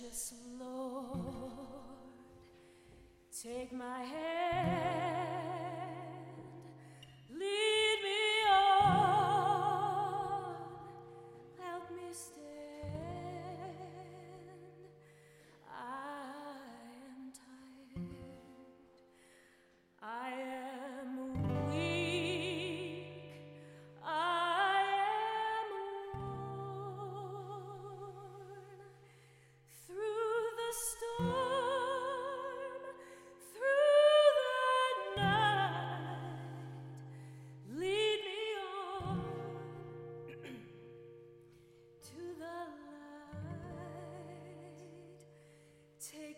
[0.00, 1.52] Precious Lord,
[3.42, 4.79] take my hand,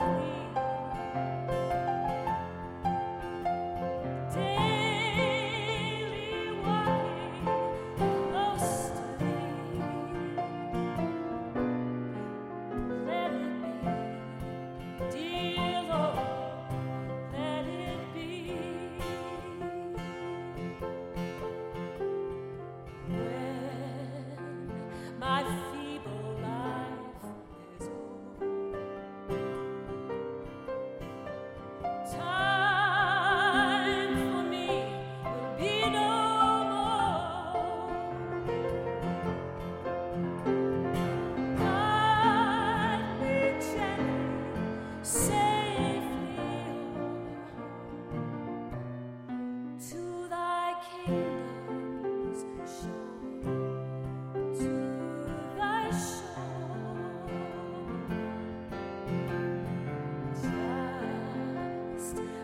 [0.00, 0.37] You.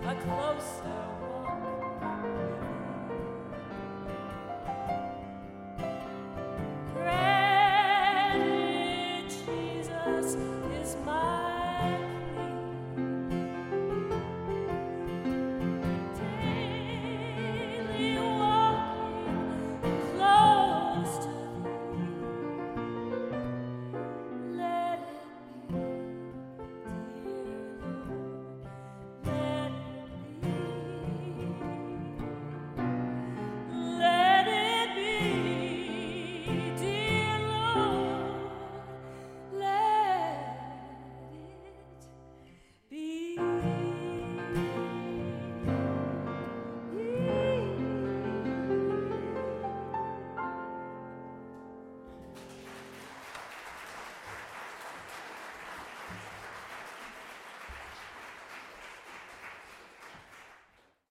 [0.07, 1.24] a closer